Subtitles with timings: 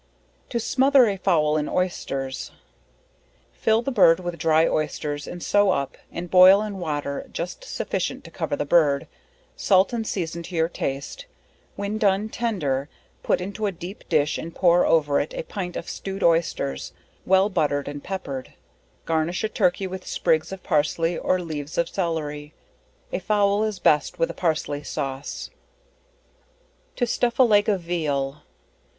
[0.49, 2.49] To smother a Fowl in Oysters.
[3.53, 8.23] Fill the bird with dry Oysters, and sew up and boil in water just sufficient
[8.23, 9.07] to cover the bird,
[9.55, 11.27] salt and season to your taste
[11.75, 12.89] when done tender,
[13.21, 16.93] put into a deep dish and pour over it a pint of stewed oysters,
[17.23, 18.55] well buttered and peppered,
[19.05, 22.55] garnish a turkey with sprigs of parsley or leaves of cellery:
[23.13, 25.51] a fowl is best with a parsley sauce.
[26.97, 28.41] _To stuff a Leg of Veal.